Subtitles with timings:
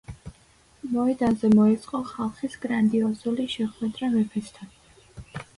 [0.93, 4.75] მოედანზე მოეწყო ხალხის გრანდიოზული შეხვედრა მეფესთან.